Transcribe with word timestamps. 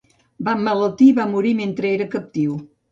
Va 0.47 0.55
emmalaltir 0.59 1.11
i 1.11 1.13
va 1.21 1.29
morir 1.37 1.55
mentre 1.63 1.93
era 2.01 2.13
captiu. 2.19 2.63